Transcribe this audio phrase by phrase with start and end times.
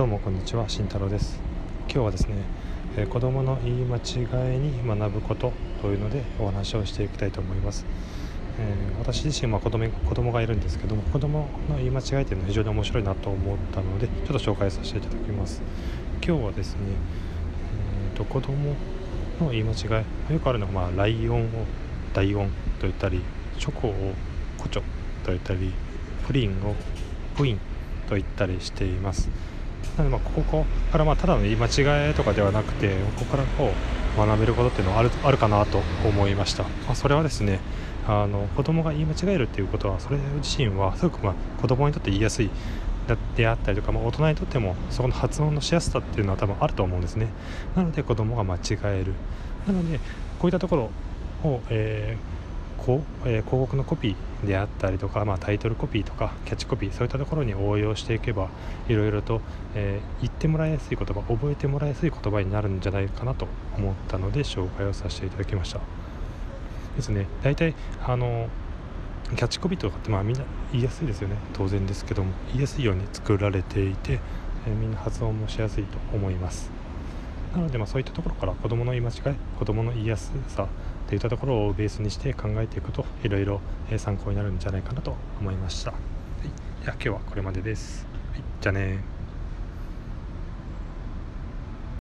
[0.00, 1.38] どうもこんにちは慎太郎です。
[1.82, 2.36] 今日はですね、
[2.96, 7.84] えー、子供の言い間違いに学ぶことというのでお話をしていきたいと思います、
[8.58, 15.60] えー、私自身は子供子供がいるんですけども子供の言い間違いというのは非常に面白いなと思ったのでちょっと紹介させていただきます。
[16.26, 16.80] 今日はですね、
[18.10, 18.74] えーと、子供
[19.38, 21.48] の言い間違いよくあるのが、まあ、ライオンを
[22.14, 23.20] 大音と言ったり
[23.58, 24.14] チョコを
[24.56, 25.74] コチョと言ったり
[26.26, 26.74] プリンを
[27.36, 27.58] プイン
[28.08, 29.28] と言ったりしています。
[30.00, 33.70] なのでまここからまあただの言い間違いとかではなくてここからこ
[34.16, 37.60] う学べることっていうのはあるあるかなと思いました、まあ、それはですね
[38.08, 42.50] あの子供が言い間違えるっていうことはそれ自身はすごくまあ子供にとって言いやすい
[43.36, 47.28] であったりとか、まあ、大人にとってもそこの発音のしやすさっていうのは多分あると思うんですね。
[47.76, 49.14] なので子供が間違える。
[49.66, 49.98] なので
[50.38, 52.39] こういったところを、えー
[52.80, 58.48] こえー、広告のコピーであったりとか、まあ、タイトルコピーとかキャッチコピーそういったところに応用していけば
[58.88, 59.42] いろいろと、
[59.74, 65.80] えー、言ってもらいやすい言葉覚えてもらいやすい言葉になるんじゃないかなと思ったので紹介をさせていただきました。
[66.96, 67.26] ですね。
[67.42, 68.48] 大体あの
[69.36, 71.36] キャッチコピーとかってまあみんな言いやすいですよね。
[71.52, 74.20] 当然ですけども言いやすいように作られていて、
[74.66, 76.70] えー、みんな発音もしやすいと思います。
[77.54, 80.68] なのでまあそういったところから子どもの言い間違い子どもの言いやすさ
[81.10, 83.60] といったところをベースにして考えていくといろいろ
[83.98, 85.96] 参考になるんじゃないかなと思いました、は
[86.44, 89.00] い、いや今日はこれまでです、はい、じゃあね